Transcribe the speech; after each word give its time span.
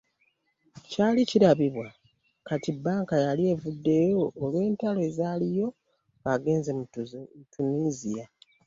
Kyali 0.89 1.21
kirabibwa 1.29 1.87
kati 2.47 2.69
banka 2.83 3.15
yali 3.25 3.43
evuddeyo 3.53 4.23
olw’entalo 4.43 4.99
ezaaliyo, 5.09 5.67
ng’egenze 6.23 6.71
mu 6.77 6.85
Tunisia. 7.51 8.25